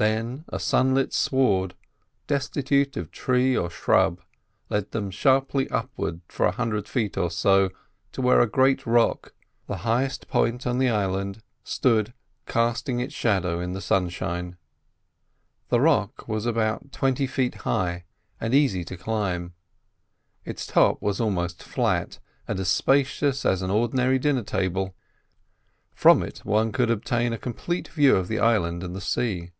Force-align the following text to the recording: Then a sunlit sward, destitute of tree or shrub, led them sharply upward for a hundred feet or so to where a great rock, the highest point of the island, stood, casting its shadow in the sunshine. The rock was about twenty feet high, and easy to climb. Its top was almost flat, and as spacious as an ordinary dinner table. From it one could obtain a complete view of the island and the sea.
Then 0.00 0.44
a 0.46 0.60
sunlit 0.60 1.12
sward, 1.12 1.74
destitute 2.28 2.96
of 2.96 3.10
tree 3.10 3.56
or 3.56 3.68
shrub, 3.68 4.20
led 4.70 4.92
them 4.92 5.10
sharply 5.10 5.68
upward 5.70 6.20
for 6.28 6.46
a 6.46 6.52
hundred 6.52 6.86
feet 6.86 7.18
or 7.18 7.32
so 7.32 7.70
to 8.12 8.22
where 8.22 8.40
a 8.40 8.46
great 8.46 8.86
rock, 8.86 9.34
the 9.66 9.78
highest 9.78 10.28
point 10.28 10.64
of 10.66 10.78
the 10.78 10.88
island, 10.88 11.42
stood, 11.64 12.14
casting 12.46 13.00
its 13.00 13.12
shadow 13.12 13.58
in 13.58 13.72
the 13.72 13.80
sunshine. 13.80 14.56
The 15.68 15.80
rock 15.80 16.28
was 16.28 16.46
about 16.46 16.92
twenty 16.92 17.26
feet 17.26 17.56
high, 17.62 18.04
and 18.40 18.54
easy 18.54 18.84
to 18.84 18.96
climb. 18.96 19.52
Its 20.44 20.64
top 20.64 21.02
was 21.02 21.20
almost 21.20 21.60
flat, 21.60 22.20
and 22.46 22.60
as 22.60 22.68
spacious 22.68 23.44
as 23.44 23.62
an 23.62 23.70
ordinary 23.72 24.20
dinner 24.20 24.44
table. 24.44 24.94
From 25.92 26.22
it 26.22 26.44
one 26.44 26.70
could 26.70 26.88
obtain 26.88 27.32
a 27.32 27.36
complete 27.38 27.88
view 27.88 28.14
of 28.14 28.28
the 28.28 28.38
island 28.38 28.84
and 28.84 28.94
the 28.94 29.00
sea. 29.00 29.50